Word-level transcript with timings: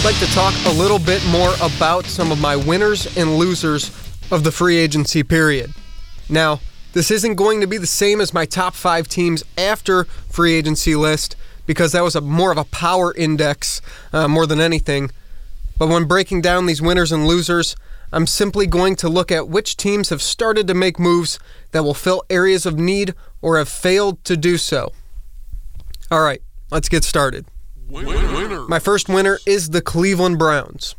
I'd 0.00 0.04
like 0.04 0.18
to 0.20 0.34
talk 0.34 0.54
a 0.64 0.72
little 0.72 0.98
bit 0.98 1.22
more 1.26 1.52
about 1.60 2.06
some 2.06 2.32
of 2.32 2.40
my 2.40 2.56
winners 2.56 3.18
and 3.18 3.36
losers 3.36 3.90
of 4.30 4.44
the 4.44 4.50
free 4.50 4.78
agency 4.78 5.22
period. 5.22 5.74
Now, 6.26 6.60
this 6.94 7.10
isn't 7.10 7.34
going 7.34 7.60
to 7.60 7.66
be 7.66 7.76
the 7.76 7.86
same 7.86 8.22
as 8.22 8.32
my 8.32 8.46
top 8.46 8.72
five 8.72 9.08
teams 9.08 9.44
after 9.58 10.04
free 10.04 10.54
agency 10.54 10.96
list 10.96 11.36
because 11.66 11.92
that 11.92 12.02
was 12.02 12.16
a 12.16 12.22
more 12.22 12.50
of 12.50 12.56
a 12.56 12.64
power 12.64 13.14
index 13.14 13.82
uh, 14.10 14.26
more 14.26 14.46
than 14.46 14.58
anything. 14.58 15.10
But 15.78 15.90
when 15.90 16.06
breaking 16.06 16.40
down 16.40 16.64
these 16.64 16.80
winners 16.80 17.12
and 17.12 17.26
losers, 17.26 17.76
I'm 18.10 18.26
simply 18.26 18.66
going 18.66 18.96
to 18.96 19.08
look 19.10 19.30
at 19.30 19.50
which 19.50 19.76
teams 19.76 20.08
have 20.08 20.22
started 20.22 20.66
to 20.68 20.74
make 20.74 20.98
moves 20.98 21.38
that 21.72 21.84
will 21.84 21.92
fill 21.92 22.24
areas 22.30 22.64
of 22.64 22.78
need 22.78 23.14
or 23.42 23.58
have 23.58 23.68
failed 23.68 24.24
to 24.24 24.38
do 24.38 24.56
so. 24.56 24.92
All 26.10 26.22
right, 26.22 26.40
let's 26.70 26.88
get 26.88 27.04
started. 27.04 27.44
Winner. 27.90 28.66
My 28.68 28.78
first 28.78 29.08
winner 29.08 29.38
is 29.46 29.70
the 29.70 29.82
Cleveland 29.82 30.38
Browns. 30.38 30.94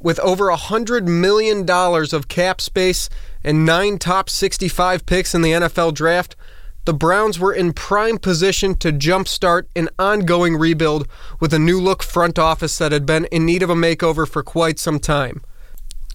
With 0.00 0.18
over 0.20 0.46
$100 0.46 1.06
million 1.06 1.68
of 1.68 2.28
cap 2.28 2.60
space 2.60 3.10
and 3.44 3.66
nine 3.66 3.98
top 3.98 4.30
65 4.30 5.04
picks 5.04 5.34
in 5.34 5.42
the 5.42 5.52
NFL 5.52 5.94
draft, 5.94 6.36
the 6.86 6.94
Browns 6.94 7.38
were 7.38 7.52
in 7.52 7.74
prime 7.74 8.18
position 8.18 8.74
to 8.76 8.92
jumpstart 8.92 9.64
an 9.76 9.90
ongoing 9.98 10.56
rebuild 10.56 11.06
with 11.38 11.52
a 11.52 11.58
new 11.58 11.78
look 11.78 12.02
front 12.02 12.38
office 12.38 12.78
that 12.78 12.92
had 12.92 13.04
been 13.04 13.26
in 13.26 13.44
need 13.44 13.62
of 13.62 13.68
a 13.68 13.74
makeover 13.74 14.26
for 14.26 14.42
quite 14.42 14.78
some 14.78 14.98
time. 14.98 15.42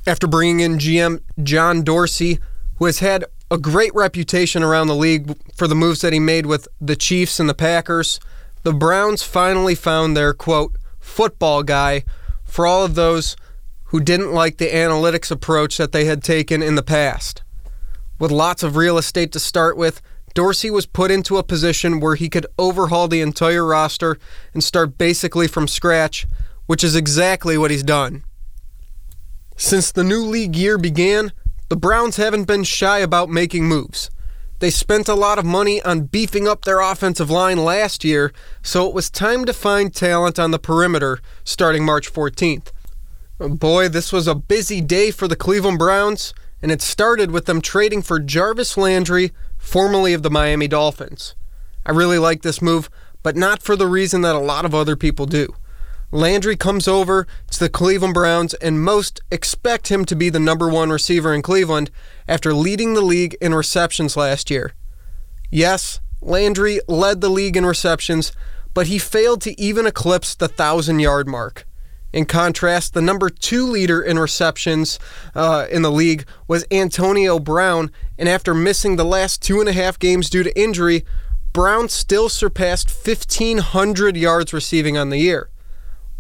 After 0.08 0.26
bringing 0.28 0.60
in 0.62 0.80
GM 0.80 1.22
John 1.44 1.84
Dorsey, 1.84 2.40
who 2.78 2.86
has 2.86 3.00
had 3.00 3.26
a 3.52 3.58
great 3.58 3.94
reputation 3.94 4.64
around 4.64 4.88
the 4.88 4.96
league 4.96 5.38
for 5.56 5.68
the 5.68 5.76
moves 5.76 6.02
that 6.02 6.14
he 6.14 6.20
made 6.20 6.48
with 6.48 6.68
the 6.82 6.96
Chiefs 6.96 7.40
and 7.40 7.48
the 7.48 7.54
Packers, 7.54 8.20
the 8.66 8.74
Browns 8.74 9.22
finally 9.22 9.76
found 9.76 10.18
their 10.18 10.34
quote 10.34 10.76
football 11.00 11.62
guy 11.62 12.04
for 12.44 12.66
all 12.66 12.84
of 12.84 12.96
those 12.96 13.36
who 13.90 14.00
didn't 14.00 14.34
like 14.34 14.58
the 14.58 14.72
analytics 14.72 15.30
approach 15.30 15.78
that 15.78 15.92
they 15.92 16.06
had 16.06 16.24
taken 16.24 16.64
in 16.64 16.74
the 16.74 16.82
past. 16.82 17.44
With 18.18 18.32
lots 18.32 18.64
of 18.64 18.76
real 18.76 18.98
estate 18.98 19.32
to 19.34 19.40
start 19.40 19.78
with, 19.78 20.02
Dorsey 20.34 20.72
was 20.72 20.88
put 20.88 21.12
into 21.12 21.38
a 21.38 21.44
position 21.44 22.00
where 22.00 22.16
he 22.16 22.28
could 22.28 22.48
overhaul 22.58 23.08
the 23.08 23.22
entire 23.22 23.64
roster 23.64 24.18
and 24.52 24.64
start 24.64 24.98
basically 24.98 25.48
from 25.48 25.68
scratch, 25.68 26.26
which 26.66 26.84
is 26.84 26.96
exactly 26.96 27.60
what 27.60 27.70
he's 27.70 27.84
done. 27.84 28.24
Since 29.56 29.92
the 29.92 30.04
new 30.04 30.24
league 30.24 30.56
year 30.56 30.80
began, 30.80 31.34
the 31.70 31.78
Browns 31.78 32.18
haven't 32.18 32.46
been 32.46 32.64
shy 32.64 32.98
about 32.98 33.30
making 33.30 33.66
moves. 33.66 34.10
They 34.66 34.72
spent 34.72 35.08
a 35.08 35.14
lot 35.14 35.38
of 35.38 35.46
money 35.46 35.80
on 35.84 36.08
beefing 36.08 36.48
up 36.48 36.66
their 36.66 36.80
offensive 36.80 37.30
line 37.30 37.64
last 37.64 38.04
year, 38.04 38.34
so 38.64 38.88
it 38.88 38.96
was 38.96 39.12
time 39.12 39.46
to 39.46 39.54
find 39.54 39.94
talent 39.94 40.40
on 40.40 40.50
the 40.50 40.58
perimeter 40.58 41.20
starting 41.44 41.86
March 41.86 42.12
14th. 42.12 42.72
Boy, 43.38 43.90
this 43.90 44.12
was 44.12 44.28
a 44.28 44.34
busy 44.34 44.82
day 44.82 45.12
for 45.12 45.28
the 45.28 45.36
Cleveland 45.36 45.78
Browns, 45.78 46.34
and 46.64 46.72
it 46.72 46.82
started 46.82 47.30
with 47.30 47.46
them 47.46 47.62
trading 47.62 48.02
for 48.02 48.20
Jarvis 48.20 48.76
Landry, 48.76 49.34
formerly 49.60 50.14
of 50.14 50.24
the 50.24 50.32
Miami 50.32 50.68
Dolphins. 50.68 51.36
I 51.86 51.92
really 51.92 52.18
like 52.18 52.42
this 52.42 52.60
move, 52.60 52.90
but 53.22 53.36
not 53.36 53.62
for 53.62 53.76
the 53.76 53.86
reason 53.86 54.22
that 54.22 54.36
a 54.36 54.40
lot 54.40 54.66
of 54.66 54.74
other 54.74 54.96
people 54.96 55.28
do. 55.28 55.54
Landry 56.16 56.56
comes 56.56 56.88
over 56.88 57.28
to 57.52 57.60
the 57.60 57.68
Cleveland 57.68 58.14
Browns, 58.14 58.54
and 58.54 58.82
most 58.82 59.20
expect 59.32 59.90
him 59.90 60.06
to 60.06 60.16
be 60.16 60.30
the 60.30 60.40
number 60.40 60.70
one 60.70 60.90
receiver 60.90 61.34
in 61.34 61.42
Cleveland 61.42 61.92
after 62.26 62.54
leading 62.54 62.94
the 62.94 63.02
league 63.02 63.36
in 63.42 63.54
receptions 63.54 64.16
last 64.16 64.50
year. 64.50 64.72
Yes, 65.52 66.00
Landry 66.22 66.80
led 66.88 67.20
the 67.20 67.28
league 67.28 67.58
in 67.58 67.66
receptions, 67.66 68.32
but 68.74 68.88
he 68.88 68.98
failed 68.98 69.42
to 69.42 69.60
even 69.60 69.86
eclipse 69.86 70.36
the 70.36 70.48
1,000 70.48 71.00
yard 71.00 71.28
mark. 71.28 71.68
In 72.14 72.24
contrast, 72.24 72.94
the 72.94 73.02
number 73.02 73.30
two 73.30 73.66
leader 73.66 74.02
in 74.02 74.18
receptions 74.18 75.00
uh, 75.36 75.68
in 75.70 75.82
the 75.82 75.92
league 75.92 76.26
was 76.48 76.66
Antonio 76.72 77.40
Brown, 77.40 77.92
and 78.18 78.30
after 78.30 78.54
missing 78.54 78.96
the 78.96 79.04
last 79.04 79.42
two 79.42 79.60
and 79.60 79.68
a 79.68 79.74
half 79.74 80.00
games 80.00 80.30
due 80.30 80.44
to 80.44 80.58
injury, 80.58 81.04
Brown 81.52 81.90
still 81.90 82.30
surpassed 82.30 82.90
1,500 82.90 84.16
yards 84.16 84.54
receiving 84.54 84.98
on 84.98 85.10
the 85.10 85.20
year. 85.20 85.50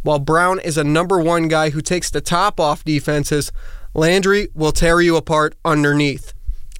While 0.05 0.19
Brown 0.19 0.59
is 0.59 0.77
a 0.77 0.83
number 0.83 1.19
one 1.19 1.47
guy 1.47 1.71
who 1.71 1.81
takes 1.81 2.11
the 2.11 2.21
top 2.21 2.59
off 2.59 2.83
defenses, 2.83 3.51
Landry 3.95 4.49
will 4.53 4.71
tear 4.71 5.01
you 5.01 5.15
apart 5.15 5.55
underneath. 5.65 6.31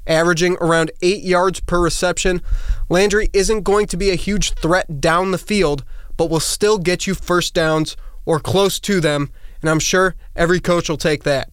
Averaging 0.06 0.58
around 0.62 0.92
eight 1.02 1.24
yards 1.24 1.60
per 1.60 1.82
reception, 1.82 2.44
Landry 2.88 3.32
isn't 3.34 3.64
going 3.64 3.88
to 3.88 3.98
be 3.98 4.12
a 4.12 4.16
huge 4.16 4.52
threat 4.52 5.02
down 5.02 5.32
the 5.32 5.40
field, 5.40 5.84
but 6.18 6.30
will 6.30 6.40
still 6.40 6.78
get 6.78 7.08
you 7.08 7.16
first 7.16 7.56
downs 7.56 7.98
or 8.26 8.40
close 8.40 8.80
to 8.82 9.02
them, 9.02 9.32
and 9.60 9.72
I'm 9.72 9.80
sure 9.80 10.14
every 10.36 10.60
coach 10.60 10.88
will 10.88 10.96
take 10.96 11.24
that. 11.24 11.50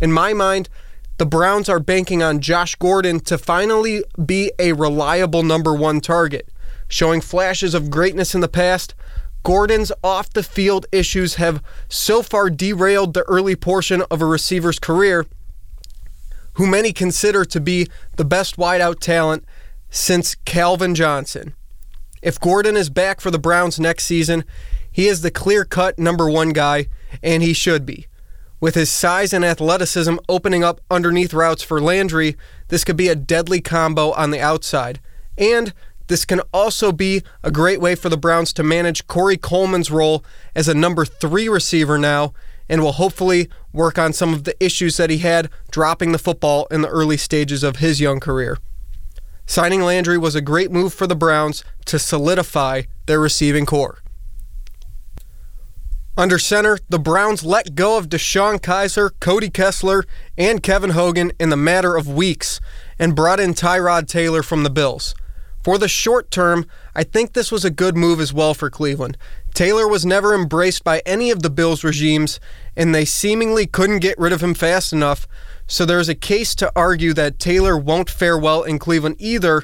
In 0.00 0.10
my 0.10 0.32
mind, 0.32 0.68
the 1.18 1.26
Browns 1.26 1.68
are 1.68 1.78
banking 1.78 2.20
on 2.20 2.40
Josh 2.40 2.74
Gordon 2.74 3.20
to 3.20 3.38
finally 3.38 4.02
be 4.26 4.50
a 4.58 4.72
reliable 4.72 5.44
number 5.44 5.72
one 5.72 6.00
target. 6.00 6.48
Showing 6.88 7.20
flashes 7.20 7.74
of 7.74 7.90
greatness 7.90 8.34
in 8.34 8.40
the 8.40 8.48
past, 8.48 8.96
Gordon's 9.42 9.90
off 10.04 10.30
the 10.30 10.42
field 10.42 10.86
issues 10.92 11.34
have 11.34 11.62
so 11.88 12.22
far 12.22 12.48
derailed 12.48 13.14
the 13.14 13.22
early 13.22 13.56
portion 13.56 14.02
of 14.10 14.22
a 14.22 14.26
receiver's 14.26 14.78
career, 14.78 15.26
who 16.54 16.66
many 16.66 16.92
consider 16.92 17.44
to 17.46 17.60
be 17.60 17.88
the 18.16 18.24
best 18.24 18.56
wideout 18.56 19.00
talent 19.00 19.44
since 19.90 20.36
Calvin 20.44 20.94
Johnson. 20.94 21.54
If 22.22 22.38
Gordon 22.38 22.76
is 22.76 22.88
back 22.88 23.20
for 23.20 23.30
the 23.30 23.38
Browns 23.38 23.80
next 23.80 24.04
season, 24.04 24.44
he 24.90 25.08
is 25.08 25.22
the 25.22 25.30
clear 25.30 25.64
cut 25.64 25.98
number 25.98 26.30
one 26.30 26.50
guy, 26.50 26.86
and 27.22 27.42
he 27.42 27.52
should 27.52 27.84
be. 27.84 28.06
With 28.60 28.76
his 28.76 28.90
size 28.90 29.32
and 29.32 29.44
athleticism 29.44 30.16
opening 30.28 30.62
up 30.62 30.80
underneath 30.88 31.34
routes 31.34 31.64
for 31.64 31.80
Landry, 31.80 32.36
this 32.68 32.84
could 32.84 32.96
be 32.96 33.08
a 33.08 33.16
deadly 33.16 33.60
combo 33.60 34.12
on 34.12 34.30
the 34.30 34.40
outside. 34.40 35.00
And 35.36 35.74
this 36.12 36.26
can 36.26 36.42
also 36.52 36.92
be 36.92 37.22
a 37.42 37.50
great 37.50 37.80
way 37.80 37.94
for 37.94 38.10
the 38.10 38.18
Browns 38.18 38.52
to 38.52 38.62
manage 38.62 39.06
Corey 39.06 39.38
Coleman's 39.38 39.90
role 39.90 40.22
as 40.54 40.68
a 40.68 40.74
number 40.74 41.06
three 41.06 41.48
receiver 41.48 41.96
now 41.96 42.34
and 42.68 42.82
will 42.82 42.92
hopefully 42.92 43.48
work 43.72 43.98
on 43.98 44.12
some 44.12 44.34
of 44.34 44.44
the 44.44 44.54
issues 44.62 44.98
that 44.98 45.08
he 45.08 45.18
had 45.18 45.48
dropping 45.70 46.12
the 46.12 46.18
football 46.18 46.66
in 46.70 46.82
the 46.82 46.88
early 46.88 47.16
stages 47.16 47.62
of 47.62 47.76
his 47.76 47.98
young 47.98 48.20
career. 48.20 48.58
Signing 49.46 49.80
Landry 49.80 50.18
was 50.18 50.34
a 50.34 50.42
great 50.42 50.70
move 50.70 50.92
for 50.92 51.06
the 51.06 51.16
Browns 51.16 51.64
to 51.86 51.98
solidify 51.98 52.82
their 53.06 53.18
receiving 53.18 53.64
core. 53.64 54.02
Under 56.14 56.38
center, 56.38 56.78
the 56.90 56.98
Browns 56.98 57.42
let 57.42 57.74
go 57.74 57.96
of 57.96 58.10
DeShone 58.10 58.60
Kizer, 58.60 59.12
Cody 59.18 59.48
Kessler, 59.48 60.04
and 60.36 60.62
Kevin 60.62 60.90
Hogan 60.90 61.32
in 61.40 61.48
the 61.48 61.56
matter 61.56 61.96
of 61.96 62.06
weeks 62.06 62.60
and 62.98 63.16
brought 63.16 63.40
in 63.40 63.54
Tyrod 63.54 64.08
Taylor 64.08 64.42
from 64.42 64.62
the 64.62 64.68
Bills. 64.68 65.14
For 65.62 65.78
the 65.78 65.88
short 65.88 66.30
term, 66.30 66.66
I 66.94 67.04
think 67.04 67.32
this 67.32 67.52
was 67.52 67.64
a 67.64 67.70
good 67.70 67.96
move 67.96 68.20
as 68.20 68.32
well 68.32 68.52
for 68.52 68.68
Cleveland. 68.68 69.16
Taylor 69.54 69.86
was 69.86 70.04
never 70.04 70.34
embraced 70.34 70.82
by 70.82 71.02
any 71.06 71.30
of 71.30 71.42
the 71.42 71.50
Bills 71.50 71.84
regimes, 71.84 72.40
and 72.76 72.92
they 72.92 73.04
seemingly 73.04 73.66
couldn't 73.66 74.00
get 74.00 74.18
rid 74.18 74.32
of 74.32 74.42
him 74.42 74.54
fast 74.54 74.92
enough. 74.92 75.28
So 75.68 75.86
there's 75.86 76.08
a 76.08 76.16
case 76.16 76.56
to 76.56 76.72
argue 76.74 77.12
that 77.14 77.38
Taylor 77.38 77.76
won't 77.76 78.10
fare 78.10 78.36
well 78.36 78.64
in 78.64 78.80
Cleveland 78.80 79.16
either, 79.18 79.62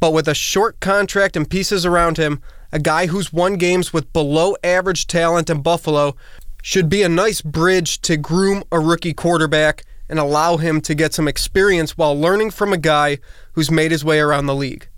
but 0.00 0.14
with 0.14 0.26
a 0.26 0.34
short 0.34 0.80
contract 0.80 1.36
and 1.36 1.48
pieces 1.48 1.84
around 1.84 2.16
him, 2.16 2.40
a 2.72 2.78
guy 2.78 3.06
who's 3.06 3.32
won 3.32 3.56
games 3.56 3.92
with 3.92 4.12
below 4.12 4.56
average 4.64 5.06
talent 5.06 5.50
in 5.50 5.60
Buffalo 5.60 6.16
should 6.62 6.88
be 6.88 7.02
a 7.02 7.08
nice 7.08 7.42
bridge 7.42 8.00
to 8.02 8.16
groom 8.16 8.64
a 8.72 8.80
rookie 8.80 9.14
quarterback 9.14 9.84
and 10.08 10.18
allow 10.18 10.56
him 10.56 10.80
to 10.80 10.94
get 10.94 11.12
some 11.12 11.28
experience 11.28 11.96
while 11.98 12.18
learning 12.18 12.50
from 12.50 12.72
a 12.72 12.78
guy 12.78 13.18
who's 13.52 13.70
made 13.70 13.90
his 13.90 14.04
way 14.04 14.18
around 14.18 14.46
the 14.46 14.54
league. 14.54 14.88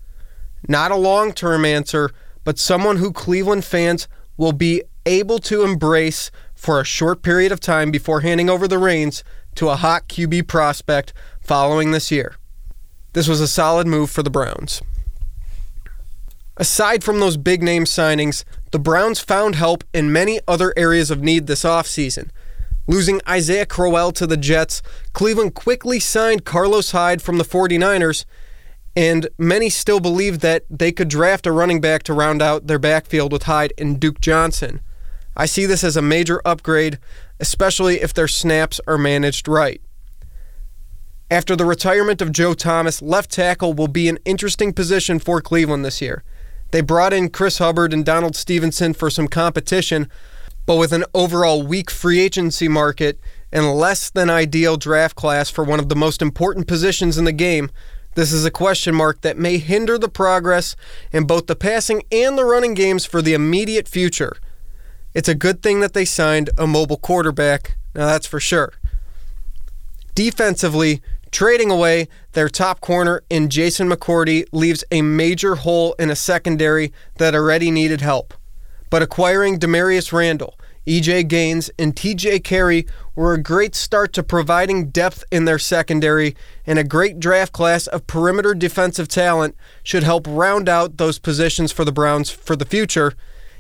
Not 0.67 0.91
a 0.91 0.97
long 0.97 1.33
term 1.33 1.65
answer, 1.65 2.11
but 2.45 2.59
someone 2.59 2.97
who 2.97 3.13
Cleveland 3.13 3.65
fans 3.65 4.09
will 4.37 4.53
be 4.53 4.83
able 5.07 5.39
to 5.39 5.63
embrace 5.63 6.31
for 6.55 6.81
a 6.81 6.85
short 6.85 7.23
period 7.23 7.53
of 7.53 7.61
time 7.61 7.91
before 7.91 8.21
handing 8.21 8.51
over 8.51 8.67
the 8.67 8.79
reins 8.79 9.23
to 9.55 9.69
a 9.69 9.77
hot 9.77 10.09
QB 10.09 10.47
prospect 10.49 11.13
following 11.41 11.93
this 11.93 12.11
year. 12.11 12.37
This 13.13 13.29
was 13.29 13.41
a 13.41 13.49
solid 13.49 13.87
move 13.87 14.11
for 14.11 14.23
the 14.23 14.31
Browns. 14.31 14.83
Aside 16.57 17.05
from 17.05 17.21
those 17.21 17.37
big 17.37 17.63
name 17.63 17.85
signings, 17.85 18.45
the 18.73 18.79
Browns 18.79 19.21
found 19.21 19.55
help 19.55 19.85
in 19.95 20.13
many 20.13 20.41
other 20.49 20.75
areas 20.77 21.11
of 21.11 21.23
need 21.23 21.47
this 21.47 21.63
offseason. 21.63 22.31
Losing 22.89 23.21
Isaiah 23.29 23.67
Crowell 23.67 24.13
to 24.13 24.27
the 24.27 24.37
Jets, 24.37 24.83
Cleveland 25.13 25.55
quickly 25.55 26.01
signed 26.01 26.45
Carlos 26.45 26.91
Hyde 26.91 27.23
from 27.23 27.39
the 27.39 27.45
49ers 27.45 28.25
and 28.97 29.29
many 29.39 29.71
still 29.71 30.01
believe 30.01 30.41
that 30.41 30.65
they 30.71 30.93
could 30.93 31.09
draft 31.09 31.47
a 31.47 31.53
running 31.53 31.81
back 31.81 32.03
to 32.05 32.13
round 32.13 32.43
out 32.43 32.67
their 32.67 32.79
backfield 32.79 33.33
with 33.33 33.45
Hyde 33.45 33.73
and 33.79 34.01
Duke 34.01 34.21
Johnson. 34.21 34.81
I 35.37 35.47
see 35.47 35.67
this 35.67 35.85
as 35.85 35.97
a 35.97 36.03
major 36.03 36.43
upgrade, 36.45 36.99
especially 37.39 38.01
if 38.01 38.13
their 38.13 38.27
snaps 38.27 38.81
are 38.89 38.99
managed 38.99 39.47
right. 39.47 39.81
After 41.31 41.55
the 41.55 41.65
retirement 41.67 42.23
of 42.23 42.33
Joe 42.33 42.55
Thomas, 42.55 43.03
left 43.03 43.31
tackle 43.31 43.75
will 43.75 43.87
be 43.87 44.09
an 44.09 44.19
interesting 44.25 44.73
position 44.73 45.19
for 45.19 45.41
Cleveland 45.41 45.85
this 45.85 46.01
year. 46.01 46.25
They 46.71 46.81
brought 46.81 47.13
in 47.13 47.31
Chris 47.31 47.59
Hubbard 47.59 47.93
and 47.93 48.05
Donald 48.05 48.35
Stephenson 48.35 48.95
for 48.95 49.11
some 49.11 49.29
competition, 49.29 50.09
But 50.69 50.77
with 50.77 50.93
an 50.93 51.07
overall 51.15 51.63
weak 51.63 51.91
free 51.91 52.21
agency 52.21 52.69
market 52.69 53.19
and 53.51 53.73
less 53.73 54.11
than 54.11 54.29
ideal 54.29 54.77
draft 54.77 55.17
class 55.17 55.49
for 55.49 55.65
one 55.65 55.81
of 55.81 55.89
the 55.89 55.97
most 55.97 56.21
important 56.21 56.67
positions 56.67 57.17
in 57.17 57.25
the 57.25 57.33
game, 57.33 57.71
this 58.19 58.33
is 58.33 58.45
a 58.45 58.51
question 58.51 58.97
mark 58.97 59.21
that 59.21 59.39
may 59.39 59.59
hinder 59.59 59.97
the 59.97 60.09
progress 60.09 60.75
in 61.13 61.25
both 61.25 61.47
the 61.47 61.55
passing 61.55 62.03
and 62.11 62.37
the 62.37 62.45
running 62.45 62.75
games 62.75 63.07
for 63.07 63.23
the 63.23 63.33
immediate 63.33 63.87
future. 63.87 64.37
It's 65.15 65.29
a 65.29 65.37
good 65.37 65.63
thing 65.63 65.79
that 65.81 65.93
they 65.93 66.05
signed 66.05 66.51
a 66.59 66.67
mobile 66.67 66.97
quarterback, 66.97 67.77
now 67.95 68.07
that's 68.07 68.27
for 68.27 68.41
sure. 68.41 68.73
Defensively, 70.17 71.01
trading 71.31 71.71
away 71.71 72.09
their 72.33 72.49
top 72.49 72.81
corner 72.81 73.23
in 73.31 73.51
Jason 73.51 73.89
McCourty 73.89 74.47
leaves 74.51 74.83
a 74.91 75.01
major 75.01 75.55
hole 75.55 75.93
in 75.93 76.11
a 76.11 76.17
secondary 76.17 76.93
that 77.19 77.37
already 77.37 77.71
needed 77.71 78.01
help. 78.01 78.35
But 78.91 79.01
acquiring 79.01 79.61
Damarious 79.61 80.13
Randall, 80.13 80.59
EJ 80.89 81.29
Gaines, 81.29 81.71
and 81.79 81.95
TJ 81.95 82.43
Carrie 82.43 82.87
were 83.15 83.35
a 83.35 83.43
great 83.43 83.75
start 83.75 84.15
to 84.15 84.23
providing 84.23 84.89
depth 84.89 85.23
in 85.31 85.45
their 85.45 85.59
secondary, 85.59 86.35
and 86.67 86.79
a 86.79 86.85
great 86.85 87.21
draft 87.21 87.53
class 87.53 87.87
of 87.87 88.07
perimeter 88.07 88.55
defensive 88.55 89.07
talent 89.07 89.55
should 89.83 90.03
help 90.03 90.27
round 90.27 90.67
out 90.67 90.97
those 90.97 91.19
positions 91.19 91.73
for 91.73 91.85
the 91.85 91.93
Browns 91.93 92.31
for 92.31 92.57
the 92.57 92.65
future, 92.65 93.13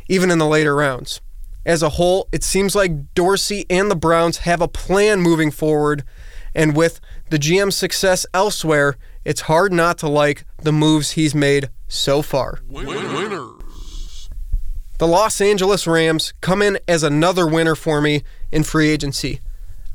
even 0.08 0.30
in 0.30 0.38
the 0.38 0.46
later 0.46 0.75
rounds. 0.75 1.20
As 1.66 1.82
a 1.82 1.90
whole, 1.90 2.28
it 2.32 2.42
seems 2.42 2.75
like 2.75 3.12
Dorsey 3.14 3.66
and 3.69 3.90
the 3.90 3.96
Browns 3.96 4.38
have 4.38 4.62
a 4.62 4.69
plan 4.69 5.20
moving 5.20 5.50
forward, 5.50 6.04
and 6.54 6.75
with 6.75 6.98
the 7.28 7.38
GM's 7.38 7.76
success 7.76 8.25
elsewhere, 8.32 8.96
it's 9.26 9.42
hard 9.42 9.70
not 9.70 9.98
to 9.98 10.08
like 10.08 10.46
the 10.62 10.72
moves 10.72 11.10
he's 11.10 11.34
made 11.34 11.69
so 11.88 12.22
far. 12.22 12.60
Winner. 12.66 13.57
The 14.99 15.06
Los 15.06 15.41
Angeles 15.41 15.87
Rams 15.87 16.35
come 16.41 16.61
in 16.61 16.77
as 16.89 17.05
another 17.05 17.47
winner 17.47 17.77
for 17.77 18.00
me 18.00 18.25
in 18.50 18.65
free 18.65 18.89
agency. 18.89 19.41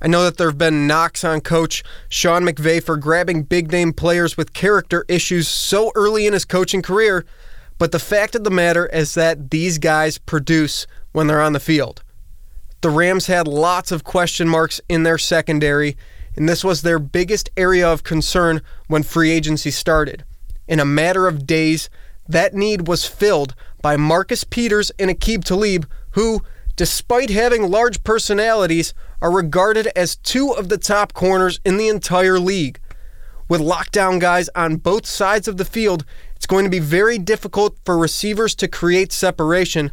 I 0.02 0.08
know 0.08 0.24
that 0.24 0.38
there 0.38 0.48
have 0.48 0.58
been 0.58 0.88
knocks 0.88 1.26
on 1.26 1.42
coach 1.42 1.84
Sean 2.08 2.44
McVay 2.44 2.82
for 2.82 2.96
grabbing 2.96 3.44
big 3.44 3.70
name 3.70 3.92
players 3.92 4.38
with 4.38 4.54
character 4.54 5.04
issues 5.10 5.50
so 5.50 5.92
early 5.94 6.26
in 6.26 6.32
his 6.32 6.46
coaching 6.46 6.82
career, 6.82 7.26
but 7.78 7.92
the 7.92 8.00
fact 8.00 8.34
of 8.34 8.46
the 8.46 8.50
matter 8.50 8.86
is 8.86 9.14
that 9.16 9.52
these 9.52 9.78
guys 9.78 10.18
produce 10.20 10.88
when 11.12 11.28
they're 11.28 11.42
on 11.42 11.52
the 11.52 11.60
field. 11.60 12.02
The 12.80 12.90
Rams 12.90 13.28
had 13.28 13.46
lots 13.46 13.92
of 13.92 14.06
question 14.06 14.48
marks 14.48 14.80
in 14.88 15.04
their 15.04 15.18
secondary, 15.18 15.98
and 16.38 16.48
this 16.48 16.64
was 16.64 16.82
their 16.82 17.00
biggest 17.00 17.50
area 17.58 17.90
of 17.90 18.04
concern 18.04 18.62
when 18.88 19.04
free 19.04 19.32
agency 19.32 19.72
started. 19.72 20.24
In 20.66 20.80
a 20.80 20.86
matter 20.86 21.28
of 21.28 21.46
days, 21.46 21.90
that 22.28 22.54
need 22.54 22.88
was 22.88 23.06
filled 23.06 23.54
by 23.84 23.98
Marcus 23.98 24.46
Peters 24.46 24.92
and 24.98 25.12
Aqib 25.12 25.44
Talib, 25.44 25.86
who, 26.12 26.42
despite 26.78 27.30
having 27.30 27.70
large 27.70 28.04
personalities, 28.04 28.94
are 29.22 29.30
regarded 29.30 29.88
as 29.96 30.16
two 30.16 30.52
of 30.52 30.70
the 30.70 30.78
top 30.78 31.14
corners 31.14 31.60
in 31.66 31.78
the 31.78 31.90
entire 31.90 32.40
league. 32.40 32.80
With 33.50 33.60
lockdown 33.60 34.22
guys 34.22 34.50
on 34.56 34.78
both 34.78 35.06
sides 35.06 35.50
of 35.50 35.58
the 35.58 35.66
field, 35.66 36.06
it's 36.36 36.46
going 36.46 36.64
to 36.64 36.72
be 36.72 36.80
very 36.80 37.18
difficult 37.18 37.78
for 37.86 37.98
receivers 37.98 38.56
to 38.56 38.70
create 38.70 39.12
separation, 39.12 39.92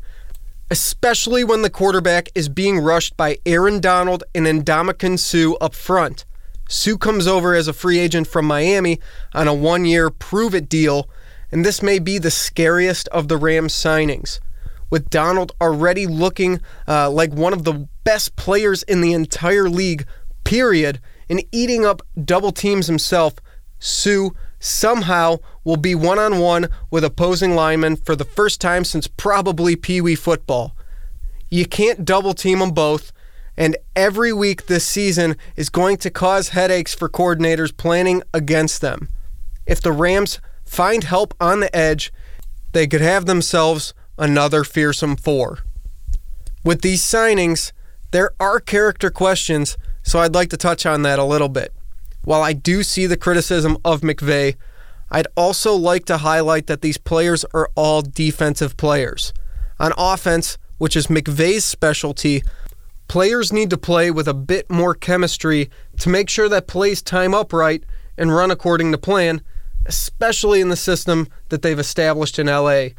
especially 0.70 1.42
when 1.42 1.62
the 1.62 1.68
quarterback 1.68 2.28
is 2.34 2.48
being 2.48 2.78
rushed 2.78 3.16
by 3.16 3.38
Aaron 3.44 3.80
Donald 3.80 4.22
and 4.36 4.46
Ndamukong 4.46 5.18
Suh 5.18 5.56
up 5.60 5.74
front. 5.74 6.24
Suh 6.68 6.96
comes 6.96 7.26
over 7.26 7.56
as 7.56 7.66
a 7.66 7.72
free 7.72 7.98
agent 7.98 8.28
from 8.28 8.46
Miami 8.46 9.00
on 9.34 9.48
a 9.48 9.54
one 9.54 9.84
year 9.84 10.10
prove 10.10 10.54
it 10.54 10.68
deal 10.68 11.10
and 11.50 11.64
this 11.64 11.82
may 11.82 11.98
be 11.98 12.18
the 12.18 12.30
scariest 12.30 13.08
of 13.08 13.28
the 13.28 13.36
Rams 13.36 13.72
signings. 13.72 14.40
With 14.90 15.10
Donald 15.10 15.52
already 15.60 16.06
looking 16.06 16.60
uh, 16.88 17.10
like 17.10 17.32
one 17.32 17.52
of 17.52 17.64
the 17.64 17.88
best 18.04 18.36
players 18.36 18.82
in 18.84 19.00
the 19.00 19.12
entire 19.12 19.68
league, 19.68 20.06
period, 20.44 21.00
and 21.28 21.44
eating 21.52 21.84
up 21.84 22.02
double 22.24 22.52
teams 22.52 22.86
himself, 22.86 23.34
Suh 23.78 24.30
somehow 24.58 25.36
will 25.64 25.76
be 25.76 25.94
one 25.94 26.18
on 26.18 26.38
one 26.38 26.68
with 26.90 27.04
opposing 27.04 27.54
linemen 27.54 27.96
for 27.96 28.14
the 28.14 28.24
first 28.24 28.60
time 28.60 28.84
since 28.84 29.06
probably 29.06 29.74
Pee 29.74 30.00
Wee 30.00 30.14
football. 30.14 30.76
You 31.50 31.66
can't 31.66 32.04
double 32.04 32.34
team 32.34 32.58
them 32.58 32.72
both, 32.72 33.12
and 33.56 33.76
every 33.96 34.32
week 34.32 34.66
this 34.66 34.86
season 34.86 35.36
is 35.56 35.70
going 35.70 35.96
to 35.98 36.10
cause 36.10 36.50
headaches 36.50 36.94
for 36.94 37.08
coordinators 37.08 37.76
planning 37.76 38.22
against 38.34 38.80
them. 38.80 39.08
If 39.66 39.80
the 39.80 39.92
Rams 39.92 40.40
find 40.70 41.02
help 41.02 41.34
on 41.40 41.58
the 41.58 41.76
edge, 41.76 42.12
they 42.70 42.86
could 42.86 43.00
have 43.00 43.26
themselves 43.26 43.92
another 44.16 44.62
fearsome 44.62 45.16
four. 45.16 45.58
With 46.64 46.82
these 46.82 47.02
signings, 47.02 47.72
there 48.12 48.30
are 48.38 48.60
character 48.60 49.10
questions, 49.10 49.76
so 50.04 50.20
I'd 50.20 50.34
like 50.34 50.48
to 50.50 50.56
touch 50.56 50.86
on 50.86 51.02
that 51.02 51.18
a 51.18 51.24
little 51.24 51.48
bit. 51.48 51.74
While 52.22 52.42
I 52.42 52.52
do 52.52 52.84
see 52.84 53.06
the 53.06 53.16
criticism 53.16 53.78
of 53.84 54.02
McVay, 54.02 54.54
I'd 55.10 55.26
also 55.36 55.74
like 55.74 56.04
to 56.04 56.18
highlight 56.18 56.68
that 56.68 56.82
these 56.82 56.98
players 56.98 57.44
are 57.52 57.68
all 57.74 58.02
defensive 58.02 58.76
players. 58.76 59.32
On 59.80 59.92
offense, 59.98 60.56
which 60.78 60.94
is 60.94 61.08
McVay's 61.08 61.64
specialty, 61.64 62.44
players 63.08 63.52
need 63.52 63.70
to 63.70 63.76
play 63.76 64.12
with 64.12 64.28
a 64.28 64.34
bit 64.34 64.70
more 64.70 64.94
chemistry 64.94 65.68
to 65.98 66.08
make 66.08 66.28
sure 66.28 66.48
that 66.48 66.68
plays 66.68 67.02
time 67.02 67.34
up 67.34 67.52
right 67.52 67.82
and 68.16 68.32
run 68.32 68.52
according 68.52 68.92
to 68.92 68.98
plan 68.98 69.42
especially 69.90 70.60
in 70.60 70.68
the 70.68 70.76
system 70.76 71.26
that 71.48 71.62
they've 71.62 71.80
established 71.80 72.38
in 72.38 72.46
LA. 72.46 72.90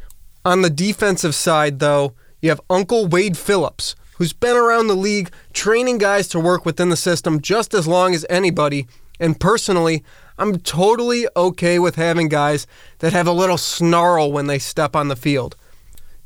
On 0.44 0.60
the 0.60 0.68
defensive 0.68 1.34
side, 1.34 1.78
though, 1.78 2.12
you 2.42 2.50
have 2.50 2.60
Uncle 2.68 3.06
Wade 3.06 3.38
Phillips, 3.38 3.96
who's 4.16 4.34
been 4.34 4.58
around 4.58 4.88
the 4.88 4.94
league 4.94 5.32
training 5.54 5.96
guys 5.96 6.28
to 6.28 6.38
work 6.38 6.66
within 6.66 6.90
the 6.90 6.96
system 6.96 7.40
just 7.40 7.72
as 7.72 7.88
long 7.88 8.14
as 8.14 8.26
anybody. 8.28 8.86
And 9.18 9.40
personally, 9.40 10.04
I'm 10.36 10.58
totally 10.58 11.26
okay 11.34 11.78
with 11.78 11.94
having 11.96 12.28
guys 12.28 12.66
that 12.98 13.14
have 13.14 13.26
a 13.26 13.32
little 13.32 13.56
snarl 13.56 14.30
when 14.30 14.46
they 14.46 14.58
step 14.58 14.94
on 14.94 15.08
the 15.08 15.16
field. 15.16 15.56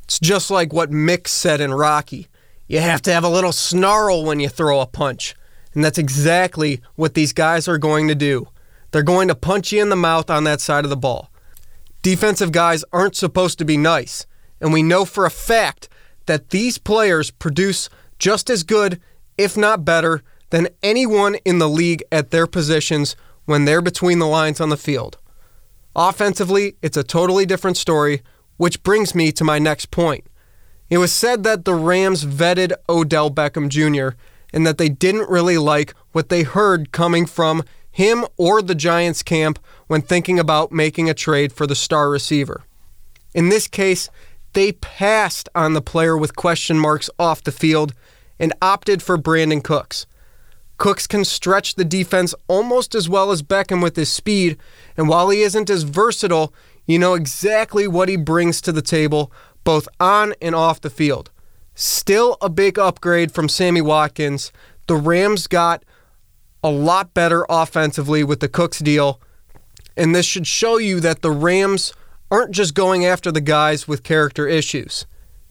It's 0.03 0.19
just 0.19 0.51
like 0.51 0.73
what 0.73 0.91
Mick 0.91 1.29
said 1.29 1.61
in 1.61 1.73
Rocky. 1.73 2.27
You 2.67 2.81
have 2.81 3.01
to 3.03 3.13
have 3.13 3.23
a 3.23 3.29
little 3.29 3.53
snarl 3.53 4.25
when 4.25 4.41
you 4.41 4.49
throw 4.49 4.81
a 4.81 4.85
punch. 4.85 5.33
And 5.73 5.81
that's 5.81 5.97
exactly 5.97 6.81
what 6.95 7.13
these 7.13 7.31
guys 7.31 7.69
are 7.69 7.77
going 7.77 8.09
to 8.09 8.15
do. 8.15 8.49
They're 8.91 9.03
going 9.03 9.27
to 9.27 9.35
punch 9.35 9.71
you 9.71 9.81
in 9.81 9.89
the 9.89 9.95
mouth 9.95 10.29
on 10.29 10.43
that 10.45 10.61
side 10.61 10.83
of 10.83 10.89
the 10.89 10.97
ball. 10.97 11.31
Defensive 12.01 12.51
guys 12.51 12.85
aren't 12.93 13.15
supposed 13.15 13.57
to 13.59 13.65
be 13.65 13.77
nice, 13.77 14.25
and 14.61 14.71
we 14.71 14.83
know 14.83 15.05
for 15.05 15.25
a 15.25 15.31
fact 15.31 15.89
that 16.25 16.49
these 16.51 16.77
players 16.77 17.31
produce 17.31 17.89
just 18.19 18.49
as 18.49 18.63
good, 18.63 19.01
if 19.37 19.57
not 19.57 19.85
better, 19.85 20.23
than 20.49 20.69
anyone 20.81 21.35
in 21.43 21.59
the 21.59 21.69
league 21.69 22.03
at 22.11 22.31
their 22.31 22.47
positions 22.47 23.15
when 23.45 23.65
they're 23.65 23.81
between 23.81 24.19
the 24.19 24.27
lines 24.27 24.61
on 24.61 24.69
the 24.69 24.77
field. 24.77 25.17
Offensively, 25.95 26.75
it's 26.81 26.97
a 26.97 27.03
totally 27.03 27.45
different 27.45 27.77
story, 27.77 28.21
which 28.57 28.83
brings 28.83 29.15
me 29.15 29.31
to 29.31 29.43
my 29.43 29.59
next 29.59 29.91
point. 29.91 30.25
It 30.89 30.99
was 30.99 31.11
said 31.11 31.43
that 31.43 31.65
the 31.65 31.73
Rams 31.73 32.23
vetted 32.23 32.73
Odell 32.87 33.29
Beckham 33.29 33.67
Jr. 33.67 34.15
and 34.53 34.65
that 34.65 34.77
they 34.77 34.89
didn't 34.89 35.29
really 35.29 35.57
like 35.57 35.93
what 36.11 36.29
they 36.29 36.43
heard 36.43 36.91
coming 36.91 37.25
from 37.25 37.63
him 37.97 38.23
or 38.37 38.61
the 38.61 38.75
Giants 38.75 39.23
camp 39.23 39.57
when 39.87 40.03
thinking 40.03 40.37
about 40.37 40.71
making 40.71 41.09
a 41.09 41.15
trade 41.15 41.51
for 41.51 41.65
the 41.65 41.73
star 41.73 42.11
receiver. 42.11 42.63
In 43.33 43.49
this 43.49 43.67
case, 43.67 44.07
they 44.53 44.73
passed 44.73 45.49
on 45.55 45.73
the 45.73 45.81
player 45.81 46.15
with 46.15 46.35
question 46.35 46.77
marks 46.77 47.09
off 47.17 47.43
the 47.43 47.51
field 47.51 47.95
and 48.37 48.53
opted 48.61 49.01
for 49.01 49.17
Brandin 49.17 49.63
Cooks. 49.63 50.05
Cooks 50.77 51.07
can 51.07 51.25
stretch 51.25 51.73
the 51.73 51.83
defense 51.83 52.35
almost 52.47 52.93
as 52.93 53.09
well 53.09 53.31
as 53.31 53.41
Beckham 53.41 53.81
with 53.81 53.95
his 53.95 54.11
speed, 54.11 54.59
and 54.95 55.09
while 55.09 55.31
he 55.31 55.41
isn't 55.41 55.67
as 55.67 55.81
versatile, 55.81 56.53
you 56.85 56.99
know 56.99 57.15
exactly 57.15 57.87
what 57.87 58.09
he 58.09 58.15
brings 58.15 58.61
to 58.61 58.71
the 58.71 58.83
table, 58.83 59.31
both 59.63 59.87
on 59.99 60.35
and 60.39 60.53
off 60.53 60.81
the 60.81 60.91
field. 60.91 61.31
Still 61.73 62.37
a 62.41 62.49
big 62.49 62.77
upgrade 62.77 63.31
from 63.31 63.49
Sammy 63.49 63.81
Watkins. 63.81 64.51
The 64.85 64.95
Rams 64.95 65.47
got 65.47 65.83
a 66.63 66.69
lot 66.69 67.13
better 67.13 67.45
offensively 67.49 68.23
with 68.23 68.39
the 68.39 68.47
Cooks 68.47 68.79
deal. 68.79 69.21
And 69.95 70.13
this 70.13 70.25
should 70.25 70.47
show 70.47 70.77
you 70.77 70.99
that 70.99 71.21
the 71.21 71.31
Rams 71.31 71.93
aren't 72.29 72.51
just 72.51 72.73
going 72.73 73.05
after 73.05 73.31
the 73.31 73.41
guys 73.41 73.87
with 73.87 74.03
character 74.03 74.47
issues. 74.47 75.05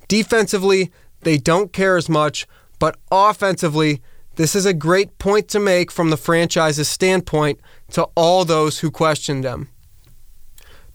Defensively, 0.09 0.93
they 1.23 1.39
don't 1.39 1.73
care 1.73 1.97
as 1.97 2.09
much, 2.09 2.47
but 2.79 2.97
offensively, 3.11 4.03
this 4.37 4.55
is 4.55 4.67
a 4.67 4.75
great 4.75 5.19
point 5.19 5.49
to 5.49 5.59
make 5.59 5.91
from 5.91 6.11
the 6.11 6.17
franchise's 6.17 6.89
standpoint 6.89 7.59
to 7.91 8.05
all 8.15 8.45
those 8.45 8.81
who 8.81 8.91
questioned 8.91 9.43
them. 9.43 9.69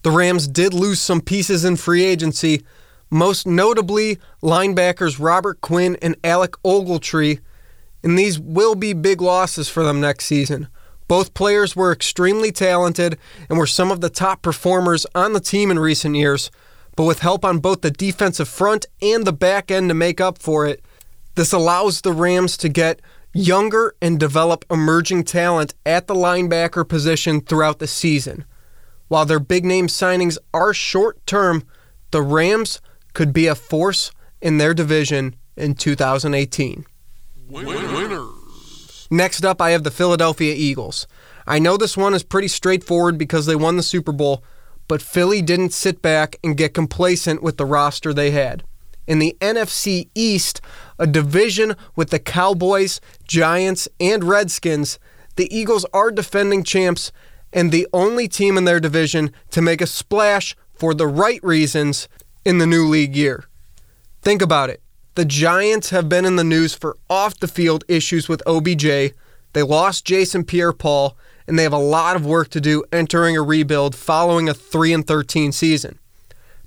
The 0.03 0.11
Rams 0.11 0.47
did 0.47 0.73
lose 0.73 1.01
some 1.01 1.21
pieces 1.21 1.65
in 1.65 1.75
free 1.75 2.03
agency, 2.03 2.63
most 3.09 3.45
notably 3.45 4.19
linebackers 4.41 5.19
Robert 5.19 5.61
Quinn 5.61 5.97
and 6.01 6.15
Alec 6.23 6.53
Ogletree, 6.63 7.39
and 8.03 8.17
these 8.17 8.39
will 8.39 8.75
be 8.75 8.93
big 8.93 9.21
losses 9.21 9.69
for 9.69 9.83
them 9.83 10.01
next 10.01 10.25
season. 10.25 10.67
Both 11.07 11.33
players 11.33 11.75
were 11.75 11.91
extremely 11.91 12.51
talented 12.51 13.17
and 13.49 13.57
were 13.59 13.67
some 13.67 13.91
of 13.91 14.01
the 14.01 14.09
top 14.09 14.41
performers 14.41 15.05
on 15.13 15.33
the 15.33 15.39
team 15.39 15.69
in 15.69 15.77
recent 15.77 16.15
years, 16.15 16.51
but 16.95 17.03
with 17.03 17.19
help 17.19 17.43
on 17.43 17.59
both 17.59 17.81
the 17.81 17.91
defensive 17.91 18.47
front 18.47 18.85
and 19.01 19.25
the 19.25 19.33
back 19.33 19.71
end 19.71 19.89
to 19.89 19.93
make 19.93 20.21
up 20.21 20.37
for 20.37 20.65
it, 20.65 20.81
This 21.35 21.53
allows 21.53 22.01
the 22.01 22.11
Rams 22.11 22.57
to 22.57 22.69
get 22.69 23.01
younger 23.33 23.95
and 24.01 24.19
develop 24.19 24.65
emerging 24.69 25.23
talent 25.23 25.73
at 25.85 26.07
the 26.07 26.13
linebacker 26.13 26.87
position 26.87 27.41
throughout 27.41 27.79
the 27.79 27.87
season. 27.87 28.43
While 29.07 29.25
their 29.25 29.39
big 29.39 29.65
name 29.65 29.87
signings 29.87 30.37
are 30.53 30.73
short 30.73 31.25
term, 31.25 31.63
the 32.11 32.21
Rams 32.21 32.81
could 33.13 33.33
be 33.33 33.47
a 33.47 33.55
force 33.55 34.11
in 34.41 34.57
their 34.57 34.73
division 34.73 35.35
in 35.55 35.75
2018. 35.75 36.85
Winners. 37.51 39.07
Next 39.11 39.43
up, 39.43 39.61
I 39.61 39.71
have 39.71 39.83
the 39.83 39.91
Philadelphia 39.91 40.53
Eagles. 40.55 41.05
I 41.45 41.59
know 41.59 41.75
this 41.75 41.97
one 41.97 42.13
is 42.13 42.23
pretty 42.23 42.47
straightforward 42.47 43.17
because 43.17 43.45
they 43.45 43.57
won 43.57 43.75
the 43.75 43.83
Super 43.83 44.13
Bowl, 44.13 44.43
but 44.87 45.01
Philly 45.01 45.41
didn't 45.41 45.73
sit 45.73 46.01
back 46.01 46.37
and 46.43 46.55
get 46.55 46.73
complacent 46.73 47.43
with 47.43 47.57
the 47.57 47.65
roster 47.65 48.13
they 48.13 48.31
had. 48.31 48.63
In 49.05 49.19
the 49.19 49.35
NFC 49.41 50.09
East, 50.15 50.61
a 50.97 51.05
division 51.05 51.75
with 51.95 52.09
the 52.09 52.19
Cowboys, 52.19 53.01
Giants, 53.27 53.89
and 53.99 54.23
Redskins, 54.23 54.97
the 55.35 55.53
Eagles 55.53 55.85
are 55.93 56.11
defending 56.11 56.63
champs 56.63 57.11
and 57.51 57.71
the 57.71 57.87
only 57.91 58.27
team 58.29 58.57
in 58.57 58.63
their 58.63 58.79
division 58.79 59.31
to 59.49 59.61
make 59.61 59.81
a 59.81 59.87
splash 59.87 60.55
for 60.73 60.93
the 60.93 61.07
right 61.07 61.43
reasons 61.43 62.07
in 62.45 62.59
the 62.59 62.67
new 62.67 62.87
league 62.87 63.15
year. 63.15 63.45
Think 64.21 64.41
about 64.41 64.69
it. 64.69 64.81
The 65.15 65.25
Giants 65.25 65.89
have 65.89 66.07
been 66.07 66.23
in 66.23 66.37
the 66.37 66.43
news 66.43 66.73
for 66.73 66.95
off 67.09 67.37
the 67.37 67.49
field 67.49 67.83
issues 67.89 68.29
with 68.29 68.41
OBJ. 68.47 69.11
They 69.51 69.61
lost 69.61 70.05
Jason 70.05 70.45
Pierre 70.45 70.71
Paul, 70.71 71.17
and 71.45 71.59
they 71.59 71.63
have 71.63 71.73
a 71.73 71.77
lot 71.77 72.15
of 72.15 72.25
work 72.25 72.47
to 72.51 72.61
do 72.61 72.85
entering 72.93 73.35
a 73.35 73.41
rebuild 73.41 73.93
following 73.93 74.47
a 74.47 74.53
3 74.53 74.93
and 74.93 75.05
13 75.05 75.51
season. 75.51 75.99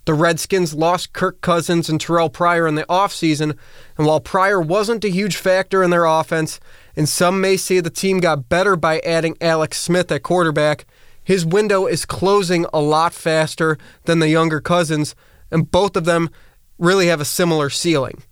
The 0.05 0.13
Redskins 0.13 0.75
lost 0.75 1.15
Kirk 1.15 1.41
Cousins 1.41 1.89
and 1.89 1.99
Terrelle 1.99 2.31
Pryor 2.31 2.67
in 2.67 2.75
the 2.75 2.85
offseason, 2.85 3.57
and 3.97 4.07
while 4.07 4.21
Pryor 4.21 4.61
wasn't 4.61 5.07
a 5.07 5.11
huge 5.11 5.37
factor 5.37 5.83
in 5.83 5.89
their 5.89 6.05
offense, 6.05 6.61
and 6.95 7.09
some 7.09 7.41
may 7.41 7.57
say 7.57 7.81
the 7.81 7.89
team 7.89 8.21
got 8.21 8.51
better 8.51 8.77
by 8.77 8.99
adding 9.01 9.39
Alex 9.41 9.79
Smith 9.79 10.13
at 10.13 10.23
quarterback, 10.23 10.85
his 11.23 11.47
window 11.47 11.87
is 11.87 12.05
closing 12.05 12.67
a 12.75 12.81
lot 12.83 13.15
faster 13.15 13.79
than 14.05 14.19
the 14.19 14.29
younger 14.29 14.61
Cousins, 14.61 15.15
and 15.51 15.71
both 15.71 15.97
of 15.97 16.05
them 16.05 16.29
really 16.79 17.07
have 17.07 17.23
a 17.23 17.25
similar 17.25 17.71
ceiling. 17.71 18.23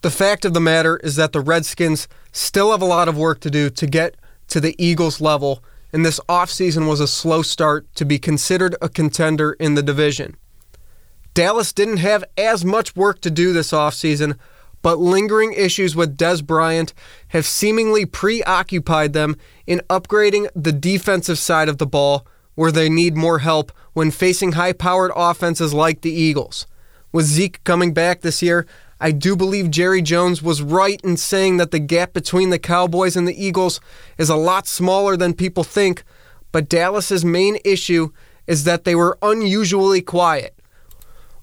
The 0.00 0.10
fact 0.10 0.44
of 0.44 0.54
the 0.54 0.60
matter 0.60 0.98
is 0.98 1.16
that 1.16 1.32
the 1.32 1.40
Redskins 1.40 2.06
still 2.30 2.70
have 2.70 2.82
a 2.82 2.86
lot 2.86 3.08
of 3.08 3.18
work 3.18 3.40
to 3.40 3.50
do 3.50 3.68
to 3.70 3.86
get 3.86 4.14
to 4.46 4.60
the 4.60 4.76
Eagles 4.78 5.20
level, 5.20 5.62
and 5.92 6.06
this 6.06 6.20
offseason 6.28 6.88
was 6.88 7.00
a 7.00 7.08
slow 7.08 7.42
start 7.42 7.92
to 7.96 8.04
be 8.04 8.18
considered 8.18 8.76
a 8.80 8.88
contender 8.88 9.54
in 9.54 9.74
the 9.74 9.82
division. 9.82 10.36
Dallas 11.34 11.72
didn't 11.72 11.96
have 11.96 12.24
as 12.36 12.64
much 12.64 12.94
work 12.94 13.20
to 13.22 13.30
do 13.30 13.52
this 13.52 13.72
offseason, 13.72 14.38
but 14.82 15.00
lingering 15.00 15.52
issues 15.52 15.96
with 15.96 16.16
Dez 16.16 16.44
Bryant 16.46 16.94
have 17.28 17.44
seemingly 17.44 18.06
preoccupied 18.06 19.12
them 19.12 19.36
in 19.66 19.80
upgrading 19.90 20.48
the 20.54 20.72
defensive 20.72 21.38
side 21.38 21.68
of 21.68 21.78
the 21.78 21.86
ball 21.86 22.24
where 22.54 22.72
they 22.72 22.88
need 22.88 23.16
more 23.16 23.40
help 23.40 23.72
when 23.94 24.12
facing 24.12 24.52
high 24.52 24.72
powered 24.72 25.10
offenses 25.16 25.74
like 25.74 26.02
the 26.02 26.12
Eagles. 26.12 26.66
With 27.12 27.26
Zeke 27.26 27.62
coming 27.64 27.92
back 27.92 28.20
this 28.20 28.42
year, 28.42 28.66
I 29.00 29.12
do 29.12 29.36
believe 29.36 29.70
Jerry 29.70 30.02
Jones 30.02 30.42
was 30.42 30.60
right 30.60 31.00
in 31.02 31.16
saying 31.16 31.58
that 31.58 31.70
the 31.70 31.78
gap 31.78 32.12
between 32.12 32.50
the 32.50 32.58
Cowboys 32.58 33.16
and 33.16 33.28
the 33.28 33.44
Eagles 33.44 33.80
is 34.16 34.28
a 34.28 34.36
lot 34.36 34.66
smaller 34.66 35.16
than 35.16 35.34
people 35.34 35.62
think, 35.62 36.02
but 36.50 36.68
Dallas's 36.68 37.24
main 37.24 37.58
issue 37.64 38.10
is 38.48 38.64
that 38.64 38.84
they 38.84 38.94
were 38.94 39.16
unusually 39.22 40.00
quiet. 40.00 40.58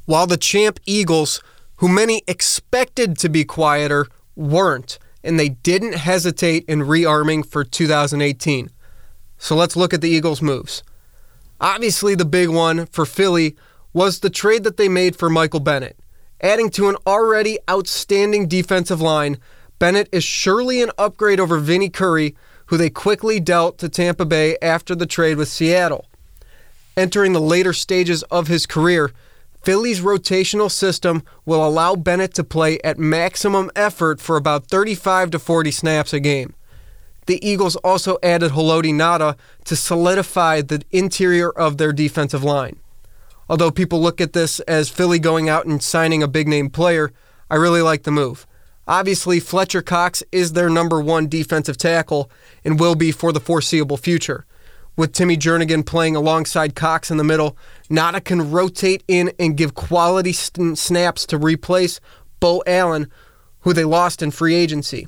While 0.05 0.27
the 0.27 0.37
champ 0.37 0.79
Eagles, 0.85 1.41
who 1.77 1.87
many 1.87 2.23
expected 2.27 3.17
to 3.19 3.29
be 3.29 3.45
quieter, 3.45 4.07
weren't, 4.35 4.99
and 5.23 5.39
they 5.39 5.49
didn't 5.49 5.95
hesitate 5.95 6.65
in 6.67 6.81
rearming 6.81 7.45
for 7.45 7.63
2018. 7.63 8.69
So 9.37 9.55
let's 9.55 9.75
look 9.75 9.93
at 9.93 10.01
the 10.01 10.09
Eagles' 10.09 10.41
moves. 10.41 10.83
Obviously, 11.61 12.15
the 12.15 12.25
big 12.25 12.49
one 12.49 12.85
for 12.87 13.05
Philly 13.05 13.55
was 13.93 14.19
the 14.19 14.29
trade 14.29 14.63
that 14.65 14.77
they 14.77 14.89
made 14.89 15.15
for 15.15 15.29
Michael 15.29 15.61
Bennett. 15.61 15.97
Adding 16.41 16.69
to 16.71 16.89
an 16.89 16.97
already 17.07 17.57
outstanding 17.69 18.47
defensive 18.47 19.01
line, 19.01 19.37
Bennett 19.79 20.09
is 20.11 20.23
surely 20.23 20.81
an 20.81 20.91
upgrade 20.97 21.39
over 21.39 21.59
Vinny 21.59 21.89
Curry, 21.89 22.35
who 22.67 22.77
they 22.77 22.89
quickly 22.89 23.39
dealt 23.39 23.77
to 23.79 23.89
Tampa 23.89 24.25
Bay 24.25 24.57
after 24.61 24.95
the 24.95 25.05
trade 25.05 25.37
with 25.37 25.47
Seattle. 25.47 26.05
Entering 26.97 27.33
the 27.33 27.41
later 27.41 27.73
stages 27.73 28.23
of 28.23 28.47
his 28.47 28.65
career, 28.65 29.11
Philly's 29.63 30.01
rotational 30.01 30.69
system 30.69 31.23
will 31.45 31.65
allow 31.65 31.95
Bennett 31.95 32.33
to 32.35 32.43
play 32.43 32.79
at 32.83 32.99
maximum 32.99 33.71
effort 33.75 34.21
for 34.21 34.37
about 34.37 34.67
35 34.67 35.31
to 35.31 35.39
40 35.39 35.71
snaps 35.71 36.13
a 36.13 36.19
game. 36.19 36.53
The 37.25 37.45
Eagles 37.45 37.75
also 37.77 38.17
added 38.21 38.51
Haloti 38.51 38.93
Ngata 38.93 39.35
to 39.65 39.75
solidify 39.75 40.61
the 40.61 40.83
interior 40.91 41.49
of 41.49 41.77
their 41.77 41.91
defensive 41.91 42.43
line. 42.43 42.79
Although 43.49 43.71
people 43.71 44.01
look 44.01 44.19
at 44.19 44.33
this 44.33 44.59
as 44.61 44.89
Philly 44.89 45.19
going 45.19 45.49
out 45.49 45.65
and 45.65 45.81
signing 45.81 46.23
a 46.23 46.27
big 46.27 46.47
name 46.47 46.69
player, 46.69 47.11
I 47.49 47.55
really 47.55 47.81
like 47.81 48.03
the 48.03 48.11
move. 48.11 48.47
Obviously, 48.87 49.39
Fletcher 49.39 49.81
Cox 49.81 50.23
is 50.31 50.53
their 50.53 50.69
number 50.69 51.01
one 51.01 51.27
defensive 51.27 51.77
tackle 51.77 52.29
and 52.63 52.79
will 52.79 52.95
be 52.95 53.11
for 53.11 53.31
the 53.31 53.39
foreseeable 53.39 53.97
future. 53.97 54.45
With 54.95 55.11
Timmy 55.11 55.35
Jernigan 55.35 55.85
playing 55.85 56.15
alongside 56.15 56.75
Cox 56.75 57.11
in 57.11 57.17
the 57.17 57.23
middle, 57.23 57.57
Ngata 57.89 58.23
can 58.23 58.51
rotate 58.51 59.03
in 59.07 59.31
and 59.39 59.57
give 59.57 59.75
quality 59.75 60.31
snaps 60.31 61.25
to 61.25 61.37
replace 61.37 61.99
Beau 62.39 62.63
Allen, 62.65 63.09
who 63.61 63.73
they 63.73 63.83
lost 63.83 64.21
in 64.21 64.31
free 64.31 64.55
agency. 64.55 65.07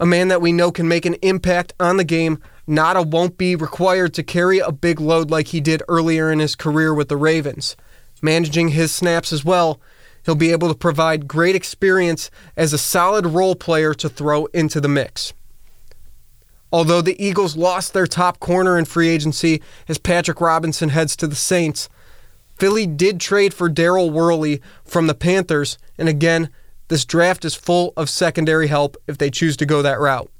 A 0.00 0.06
man 0.06 0.28
that 0.28 0.40
we 0.40 0.52
know 0.52 0.72
can 0.72 0.88
make 0.88 1.04
an 1.04 1.14
impact 1.22 1.74
on 1.78 1.98
the 1.98 2.04
game 2.04 2.40
Ngata 2.70 3.04
won't 3.04 3.36
be 3.36 3.56
required 3.56 4.14
to 4.14 4.22
carry 4.22 4.60
a 4.60 4.70
big 4.70 5.00
load 5.00 5.28
like 5.28 5.48
he 5.48 5.60
did 5.60 5.82
earlier 5.88 6.30
in 6.30 6.38
his 6.38 6.54
career 6.54 6.94
with 6.94 7.08
the 7.08 7.16
Ravens. 7.16 7.76
Managing 8.22 8.68
his 8.68 8.92
snaps 8.92 9.32
as 9.32 9.44
well, 9.44 9.80
he'll 10.24 10.36
be 10.36 10.52
able 10.52 10.68
to 10.68 10.74
provide 10.74 11.26
great 11.26 11.56
experience 11.56 12.30
as 12.56 12.72
a 12.72 12.78
solid 12.78 13.26
role 13.26 13.56
player 13.56 13.92
to 13.94 14.08
throw 14.08 14.46
into 14.46 14.80
the 14.80 14.88
mix. 14.88 15.32
Although 16.72 17.02
the 17.02 17.20
Eagles 17.20 17.56
lost 17.56 17.92
their 17.92 18.06
top 18.06 18.38
corner 18.38 18.78
in 18.78 18.84
free 18.84 19.08
agency 19.08 19.60
as 19.88 19.98
Patrick 19.98 20.40
Robinson 20.40 20.90
heads 20.90 21.16
to 21.16 21.26
the 21.26 21.34
Saints, 21.34 21.88
Philly 22.56 22.86
did 22.86 23.18
trade 23.18 23.52
for 23.52 23.68
Daryl 23.68 24.12
Worley 24.12 24.62
from 24.84 25.08
the 25.08 25.14
Panthers, 25.14 25.76
and 25.98 26.08
again, 26.08 26.50
this 26.86 27.04
draft 27.04 27.44
is 27.44 27.54
full 27.56 27.92
of 27.96 28.08
secondary 28.08 28.68
help 28.68 28.96
if 29.08 29.18
they 29.18 29.30
choose 29.30 29.56
to 29.56 29.66
go 29.66 29.82
that 29.82 29.98
route. 29.98 30.30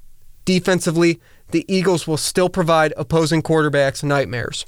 Defensively, 0.45 1.21
the 1.53 1.65
Eagles 1.69 2.07
will 2.07 2.17
still 2.17 2.49
provide 2.49 2.93
opposing 2.97 3.43
quarterbacks 3.43 4.03
nightmares. 4.03 4.67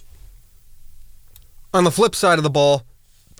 On 1.74 1.84
the 1.84 1.90
flip 1.90 2.14
side 2.14 2.38
of 2.38 2.44
the 2.44 2.50
ball, 2.50 2.84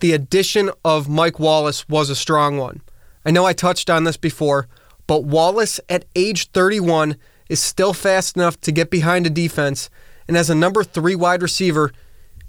the 0.00 0.12
addition 0.12 0.70
of 0.84 1.08
Mike 1.08 1.38
Wallace 1.38 1.88
was 1.88 2.10
a 2.10 2.16
strong 2.16 2.58
one. 2.58 2.80
I 3.24 3.30
know 3.30 3.44
I 3.44 3.52
touched 3.52 3.90
on 3.90 4.04
this 4.04 4.16
before, 4.16 4.68
but 5.06 5.24
Wallace 5.24 5.78
at 5.88 6.06
age 6.16 6.50
31 6.50 7.16
is 7.48 7.60
still 7.60 7.92
fast 7.92 8.36
enough 8.36 8.60
to 8.62 8.72
get 8.72 8.90
behind 8.90 9.26
a 9.26 9.30
defense, 9.30 9.90
and 10.26 10.36
as 10.36 10.48
a 10.48 10.54
number 10.54 10.82
three 10.82 11.14
wide 11.14 11.42
receiver, 11.42 11.92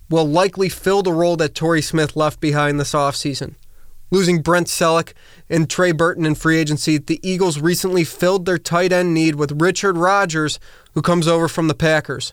will 0.10 0.28
likely 0.28 0.70
fill 0.70 1.04
the 1.04 1.14
role 1.14 1.36
that 1.38 1.56
Torrey 1.56 1.82
Smith 1.82 2.16
left 2.16 2.40
behind 2.40 2.80
this 2.80 2.94
offseason. 2.94 3.56
Losing 4.14 4.44
Brent 4.44 4.68
Celek 4.68 5.14
and 5.50 5.68
Trey 5.68 5.92
Burton 5.92 6.24
in 6.24 6.36
free 6.36 6.60
agency, 6.60 7.00
the 7.00 7.20
Eagles 7.28 7.60
recently 7.60 8.04
filled 8.04 8.46
their 8.46 8.60
tight 8.60 8.92
end 8.92 9.12
need 9.12 9.34
with 9.34 9.60
Richard 9.60 9.98
Rodgers, 9.98 10.60
who 10.94 11.02
comes 11.02 11.28
over 11.28 11.48
from 11.48 11.68
the 11.68 11.74
Packers. 11.74 12.32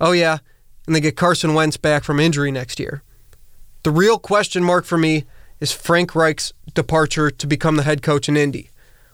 Oh, 0.00 0.10
yeah, 0.10 0.38
and 0.88 0.96
they 0.96 1.00
get 1.00 1.16
Carson 1.16 1.54
Wentz 1.54 1.76
back 1.76 2.02
from 2.02 2.18
injury 2.18 2.50
next 2.50 2.80
year. 2.80 3.04
The 3.84 3.92
real 3.92 4.18
question 4.18 4.64
mark 4.64 4.84
for 4.84 4.98
me 4.98 5.22
is 5.60 5.70
Frank 5.70 6.16
Reich's 6.16 6.52
departure 6.74 7.30
to 7.30 7.46
become 7.46 7.76
the 7.76 7.84
head 7.84 8.02
coach 8.02 8.28
in 8.28 8.36
Indy. 8.36 8.70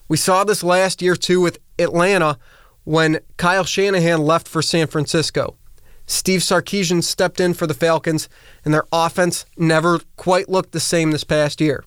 We 0.09 0.17
saw 0.17 0.43
this 0.43 0.65
last 0.65 1.03
year 1.03 1.17
too 1.17 1.43
with 1.43 1.59
Atlanta 1.79 2.39
when 2.85 3.21
Kyle 3.37 3.65
Shanahan 3.65 4.23
left 4.23 4.49
for 4.49 4.63
San 4.63 4.87
Francisco. 4.87 5.59
Steve 6.07 6.41
Sarkisian 6.41 7.05
stepped 7.05 7.41
in 7.41 7.53
for 7.53 7.67
the 7.67 7.75
Falcons, 7.75 8.31
and 8.65 8.73
their 8.73 8.87
offense 8.91 9.45
never 9.59 10.01
quite 10.17 10.49
looked 10.49 10.73
the 10.73 10.81
same 10.81 11.11
this 11.11 11.23
past 11.23 11.61
year 11.61 11.85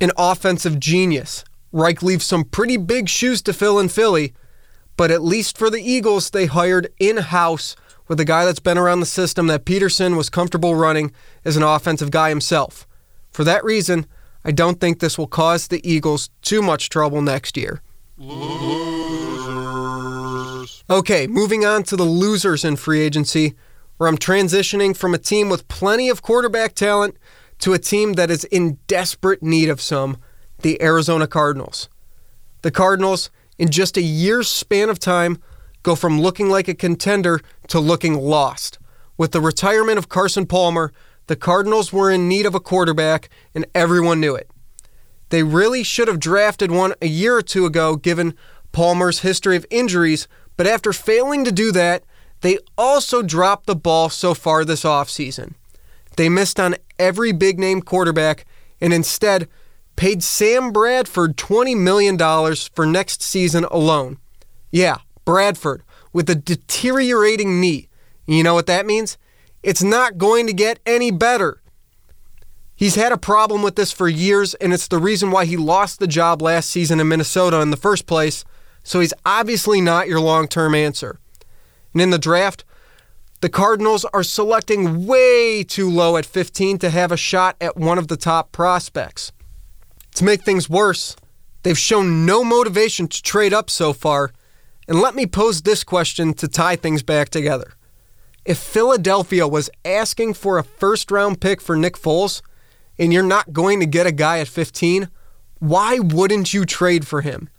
an 0.00 0.10
offensive 0.16 0.78
genius. 0.78 1.44
Reich 1.72 2.02
leaves 2.02 2.24
some 2.24 2.44
pretty 2.44 2.76
big 2.76 3.08
shoes 3.08 3.42
to 3.42 3.52
fill 3.52 3.78
in 3.78 3.88
Philly, 3.88 4.32
but 4.96 5.10
at 5.10 5.22
least 5.22 5.58
for 5.58 5.70
the 5.70 5.82
Eagles, 5.82 6.30
they 6.30 6.46
hired 6.46 6.92
in 6.98 7.16
house 7.16 7.74
with 8.06 8.20
a 8.20 8.24
guy 8.24 8.44
that's 8.44 8.60
been 8.60 8.78
around 8.78 9.00
the 9.00 9.06
system 9.06 9.46
that 9.48 9.64
Pederson 9.64 10.16
was 10.16 10.30
comfortable 10.30 10.74
running 10.74 11.10
as 11.44 11.56
an 11.56 11.62
offensive 11.62 12.10
guy 12.10 12.28
himself. 12.28 12.86
For 13.30 13.44
that 13.44 13.64
reason, 13.64 14.06
I 14.44 14.52
don't 14.52 14.78
think 14.80 15.00
this 15.00 15.16
will 15.18 15.26
cause 15.26 15.68
the 15.68 15.80
Eagles 15.90 16.30
too 16.42 16.62
much 16.62 16.90
trouble 16.90 17.22
next 17.22 17.56
year. 17.56 17.80
Losers. 18.18 18.84
Okay, 20.90 21.26
moving 21.26 21.64
on 21.64 21.82
to 21.84 21.96
the 21.96 22.04
losers 22.04 22.64
in 22.64 22.76
free 22.76 23.00
agency, 23.00 23.54
where 23.96 24.08
I'm 24.08 24.18
transitioning 24.18 24.94
from 24.96 25.14
a 25.14 25.18
team 25.18 25.48
with 25.48 25.66
plenty 25.68 26.08
of 26.10 26.20
quarterback 26.22 26.74
talent 26.74 27.16
to 27.60 27.72
a 27.72 27.78
team 27.78 28.14
that 28.14 28.30
is 28.30 28.44
in 28.44 28.78
desperate 28.86 29.42
need 29.42 29.68
of 29.68 29.80
some 29.80 30.16
the 30.60 30.80
Arizona 30.82 31.26
Cardinals. 31.26 31.88
The 32.62 32.70
Cardinals, 32.70 33.30
in 33.58 33.70
just 33.70 33.96
a 33.96 34.02
year's 34.02 34.48
span 34.48 34.88
of 34.88 34.98
time, 34.98 35.38
go 35.82 35.94
from 35.94 36.20
looking 36.20 36.48
like 36.48 36.68
a 36.68 36.74
contender 36.74 37.40
to 37.68 37.78
looking 37.78 38.14
lost. 38.14 38.78
With 39.16 39.32
the 39.32 39.40
retirement 39.40 39.98
of 39.98 40.08
Carson 40.08 40.46
Palmer, 40.46 40.92
the 41.26 41.36
Cardinals 41.36 41.92
were 41.92 42.10
in 42.10 42.28
need 42.28 42.46
of 42.46 42.54
a 42.54 42.60
quarterback, 42.60 43.28
and 43.54 43.66
everyone 43.74 44.20
knew 44.20 44.34
it. 44.34 44.50
They 45.28 45.42
really 45.42 45.82
should 45.82 46.08
have 46.08 46.20
drafted 46.20 46.70
one 46.70 46.94
a 47.00 47.06
year 47.06 47.36
or 47.36 47.42
two 47.42 47.66
ago, 47.66 47.96
given 47.96 48.34
Palmer's 48.72 49.20
history 49.20 49.56
of 49.56 49.66
injuries, 49.70 50.26
but 50.56 50.66
after 50.66 50.92
failing 50.92 51.44
to 51.44 51.52
do 51.52 51.72
that, 51.72 52.04
they 52.40 52.58
also 52.76 53.22
dropped 53.22 53.66
the 53.66 53.76
ball 53.76 54.10
so 54.10 54.34
far 54.34 54.64
this 54.64 54.84
offseason. 54.84 55.54
They 56.16 56.28
missed 56.28 56.60
on 56.60 56.76
every 56.98 57.32
big 57.32 57.58
name 57.58 57.82
quarterback 57.82 58.44
and 58.80 58.92
instead 58.92 59.48
paid 59.96 60.22
Sam 60.22 60.72
Bradford 60.72 61.36
$20 61.36 61.76
million 61.76 62.18
for 62.74 62.86
next 62.86 63.22
season 63.22 63.64
alone. 63.64 64.18
Yeah, 64.70 64.98
Bradford, 65.24 65.82
with 66.12 66.28
a 66.28 66.34
deteriorating 66.34 67.60
knee. 67.60 67.88
You 68.26 68.42
know 68.42 68.54
what 68.54 68.66
that 68.66 68.86
means? 68.86 69.18
It's 69.62 69.82
not 69.82 70.18
going 70.18 70.46
to 70.46 70.52
get 70.52 70.80
any 70.84 71.10
better. 71.10 71.62
He's 72.76 72.96
had 72.96 73.12
a 73.12 73.18
problem 73.18 73.62
with 73.62 73.76
this 73.76 73.92
for 73.92 74.08
years, 74.08 74.54
and 74.54 74.72
it's 74.72 74.88
the 74.88 74.98
reason 74.98 75.30
why 75.30 75.44
he 75.44 75.56
lost 75.56 76.00
the 76.00 76.06
job 76.06 76.42
last 76.42 76.68
season 76.68 76.98
in 76.98 77.08
Minnesota 77.08 77.60
in 77.60 77.70
the 77.70 77.76
first 77.76 78.06
place, 78.06 78.44
so 78.82 79.00
he's 79.00 79.14
obviously 79.24 79.80
not 79.80 80.08
your 80.08 80.20
long 80.20 80.48
term 80.48 80.74
answer. 80.74 81.20
And 81.92 82.02
in 82.02 82.10
the 82.10 82.18
draft, 82.18 82.64
the 83.44 83.50
Cardinals 83.50 84.06
are 84.06 84.22
selecting 84.22 85.06
way 85.06 85.62
too 85.62 85.90
low 85.90 86.16
at 86.16 86.24
15 86.24 86.78
to 86.78 86.88
have 86.88 87.12
a 87.12 87.16
shot 87.18 87.56
at 87.60 87.76
one 87.76 87.98
of 87.98 88.08
the 88.08 88.16
top 88.16 88.52
prospects. 88.52 89.32
To 90.14 90.24
make 90.24 90.40
things 90.44 90.70
worse, 90.70 91.14
they've 91.62 91.76
shown 91.76 92.24
no 92.24 92.42
motivation 92.42 93.06
to 93.06 93.22
trade 93.22 93.52
up 93.52 93.68
so 93.68 93.92
far. 93.92 94.32
And 94.88 94.98
let 94.98 95.14
me 95.14 95.26
pose 95.26 95.60
this 95.60 95.84
question 95.84 96.32
to 96.32 96.48
tie 96.48 96.76
things 96.76 97.02
back 97.02 97.28
together. 97.28 97.74
If 98.46 98.56
Philadelphia 98.56 99.46
was 99.46 99.68
asking 99.84 100.32
for 100.32 100.56
a 100.56 100.64
first 100.64 101.10
round 101.10 101.42
pick 101.42 101.60
for 101.60 101.76
Nick 101.76 101.98
Foles, 101.98 102.40
and 102.98 103.12
you're 103.12 103.22
not 103.22 103.52
going 103.52 103.78
to 103.78 103.84
get 103.84 104.06
a 104.06 104.12
guy 104.12 104.38
at 104.38 104.48
15, 104.48 105.10
why 105.58 105.98
wouldn't 105.98 106.54
you 106.54 106.64
trade 106.64 107.06
for 107.06 107.20
him? 107.20 107.50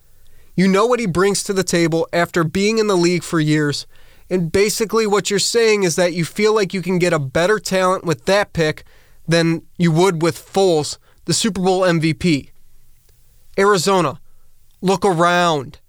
You 0.56 0.68
know 0.68 0.88
what 0.88 1.00
he 1.00 1.06
brings 1.06 1.44
to 1.44 1.54
the 1.54 1.64
table 1.64 2.08
after 2.12 2.44
being 2.44 2.80
in 2.80 2.88
the 2.88 2.98
league 2.98 3.22
for 3.22 3.40
years, 3.40 3.86
and 4.30 4.52
basically 4.52 5.06
what 5.06 5.30
you're 5.30 5.40
saying 5.40 5.84
is 5.84 5.96
that 5.96 6.14
you 6.14 6.26
feel 6.26 6.54
like 6.54 6.74
you 6.74 6.82
can 6.82 7.00
get 7.00 7.14
a 7.14 7.20
better 7.20 7.60
talent 7.60 8.06
with 8.06 8.26
that 8.26 8.54
pick 8.54 8.84
than 9.28 9.64
you 9.78 9.92
would 9.92 10.22
with 10.22 10.38
Foles 10.38 10.98
the 11.26 11.34
Super 11.34 11.62
Bowl 11.62 11.82
MVP. 11.82 12.50
Arizona, 13.58 14.20
look 14.82 15.04
around. 15.04 15.80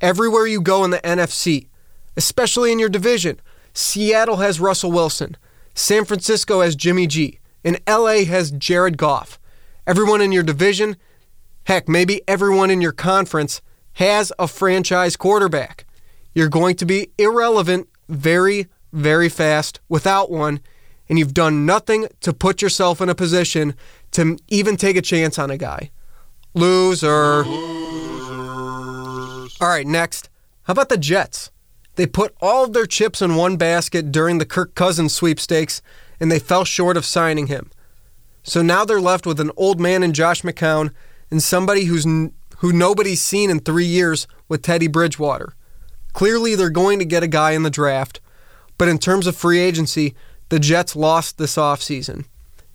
Everywhere 0.00 0.46
you 0.46 0.60
go 0.60 0.84
in 0.84 0.90
the 0.90 0.98
NFC, 0.98 1.68
especially 2.16 2.72
in 2.72 2.78
your 2.78 2.88
division, 2.88 3.40
Seattle 3.72 4.36
has 4.36 4.60
Russell 4.60 4.92
Wilson, 4.92 5.36
San 5.74 6.04
Francisco 6.04 6.60
has 6.60 6.76
Jimmy 6.76 7.06
G, 7.06 7.38
and 7.64 7.80
LA 7.88 8.24
has 8.24 8.50
Jared 8.50 8.98
Goff. 8.98 9.38
Everyone 9.86 10.20
in 10.20 10.32
your 10.32 10.42
division, 10.42 10.96
heck, 11.64 11.88
maybe 11.88 12.20
everyone 12.28 12.70
in 12.70 12.80
your 12.80 12.92
conference 12.92 13.62
has 13.94 14.32
a 14.38 14.46
franchise 14.46 15.16
quarterback. 15.16 15.86
You're 16.34 16.48
going 16.48 16.76
to 16.76 16.86
be 16.86 17.10
irrelevant 17.18 17.88
very, 18.08 18.68
very 18.92 19.28
fast 19.28 19.80
without 19.88 20.30
one, 20.30 20.60
and 21.08 21.18
you've 21.18 21.34
done 21.34 21.66
nothing 21.66 22.08
to 22.20 22.32
put 22.32 22.62
yourself 22.62 23.00
in 23.00 23.08
a 23.08 23.14
position 23.14 23.74
to 24.12 24.38
even 24.48 24.76
take 24.76 24.96
a 24.96 25.02
chance 25.02 25.38
on 25.38 25.50
a 25.50 25.58
guy. 25.58 25.90
Loser. 26.54 27.44
All 29.60 29.68
right, 29.68 29.86
next. 29.86 30.28
How 30.64 30.72
about 30.72 30.88
the 30.88 30.98
Jets? 30.98 31.50
They 31.96 32.06
put 32.06 32.34
all 32.40 32.64
of 32.64 32.72
their 32.72 32.86
chips 32.86 33.20
in 33.20 33.36
one 33.36 33.56
basket 33.56 34.10
during 34.10 34.38
the 34.38 34.46
Kirk 34.46 34.74
Cousins 34.74 35.12
sweepstakes, 35.12 35.82
and 36.18 36.32
they 36.32 36.38
fell 36.38 36.64
short 36.64 36.96
of 36.96 37.04
signing 37.04 37.48
him. 37.48 37.70
So 38.42 38.62
now 38.62 38.84
they're 38.84 39.00
left 39.00 39.26
with 39.26 39.38
an 39.40 39.50
old 39.56 39.80
man 39.80 40.02
in 40.02 40.12
Josh 40.12 40.42
McCown 40.42 40.92
and 41.30 41.42
somebody 41.42 41.84
who's 41.84 42.06
n- 42.06 42.32
who 42.58 42.72
nobody's 42.72 43.20
seen 43.20 43.50
in 43.50 43.60
three 43.60 43.84
years 43.84 44.26
with 44.48 44.62
Teddy 44.62 44.88
Bridgewater. 44.88 45.54
Clearly, 46.12 46.54
they're 46.54 46.70
going 46.70 46.98
to 46.98 47.04
get 47.04 47.22
a 47.22 47.28
guy 47.28 47.52
in 47.52 47.62
the 47.62 47.70
draft, 47.70 48.20
but 48.78 48.88
in 48.88 48.98
terms 48.98 49.26
of 49.26 49.36
free 49.36 49.58
agency, 49.58 50.14
the 50.48 50.58
Jets 50.58 50.94
lost 50.94 51.38
this 51.38 51.56
offseason 51.56 52.26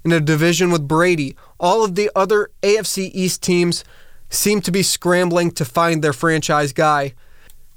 in 0.03 0.11
a 0.11 0.19
division 0.19 0.71
with 0.71 0.87
Brady. 0.87 1.35
All 1.59 1.83
of 1.83 1.95
the 1.95 2.09
other 2.15 2.49
AFC 2.63 3.11
East 3.13 3.43
teams 3.43 3.83
seem 4.29 4.61
to 4.61 4.71
be 4.71 4.83
scrambling 4.83 5.51
to 5.51 5.65
find 5.65 6.03
their 6.03 6.13
franchise 6.13 6.73
guy, 6.73 7.13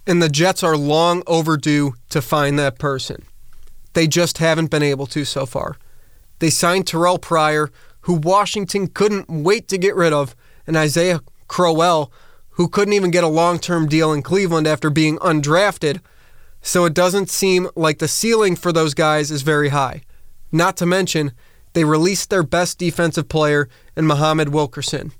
and 0.06 0.22
the 0.22 0.28
Jets 0.28 0.62
are 0.62 0.76
long 0.76 1.22
overdue 1.26 1.94
to 2.08 2.22
find 2.22 2.58
that 2.58 2.78
person. 2.78 3.24
They 3.92 4.06
just 4.06 4.38
haven't 4.38 4.70
been 4.70 4.82
able 4.82 5.06
to 5.08 5.24
so 5.24 5.46
far. 5.46 5.76
They 6.38 6.50
signed 6.50 6.86
Terrelle 6.86 7.20
Pryor, 7.20 7.70
who 8.02 8.14
Washington 8.14 8.86
couldn't 8.88 9.28
wait 9.28 9.68
to 9.68 9.78
get 9.78 9.94
rid 9.94 10.12
of, 10.12 10.34
and 10.66 10.76
Isaiah 10.76 11.20
Crowell, 11.48 12.12
who 12.60 12.68
couldn't 12.68 12.92
even 12.92 13.10
get 13.10 13.24
a 13.24 13.26
long 13.26 13.58
term 13.58 13.88
deal 13.88 14.12
in 14.12 14.20
Cleveland 14.20 14.66
after 14.66 14.90
being 14.90 15.16
undrafted. 15.20 15.98
So 16.60 16.84
it 16.84 16.92
doesn't 16.92 17.30
seem 17.30 17.70
like 17.74 18.00
the 18.00 18.06
ceiling 18.06 18.54
for 18.54 18.70
those 18.70 18.92
guys 18.92 19.30
is 19.30 19.40
very 19.40 19.70
high. 19.70 20.02
Not 20.52 20.76
to 20.76 20.84
mention, 20.84 21.32
they 21.72 21.84
released 21.84 22.28
their 22.28 22.42
best 22.42 22.76
defensive 22.76 23.30
player 23.30 23.70
in 23.96 24.06
Muhammad 24.06 24.50
Wilkerson. 24.50 25.12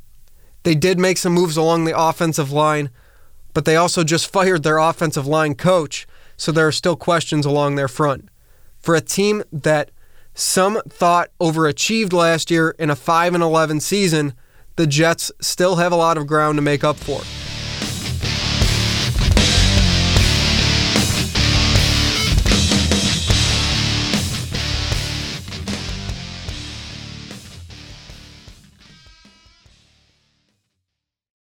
They 0.65 0.75
did 0.75 0.99
make 0.99 1.17
some 1.17 1.33
moves 1.33 1.57
along 1.57 1.87
the 1.87 1.99
offensive 1.99 2.53
line, 2.53 2.91
but 3.55 3.65
they 3.65 3.75
also 3.75 4.05
just 4.05 4.31
fired 4.33 4.63
their 4.63 4.77
offensive 4.77 5.27
line 5.27 5.55
coach, 5.55 6.07
so 6.37 6.53
there 6.53 6.67
are 6.67 6.73
still 6.73 6.95
questions 6.95 7.47
along 7.47 7.77
their 7.77 7.89
front. 7.89 8.29
For 8.81 8.95
a 8.95 9.01
team 9.01 9.45
that 9.51 9.91
some 10.35 10.79
thought 10.91 11.31
overachieved 11.41 12.13
last 12.13 12.51
year 12.51 12.75
in 12.79 12.91
a 12.91 12.95
5 12.95 13.33
and 13.33 13.43
11 13.43 13.81
season, 13.81 14.35
the 14.81 14.87
Jets 14.87 15.31
still 15.43 15.77
have 15.77 15.93
a 15.93 15.97
lot 15.97 16.17
of 16.17 16.27
ground 16.27 16.57
to 16.57 16.63
make 16.63 16.85
up 16.85 16.97
for. 16.97 17.21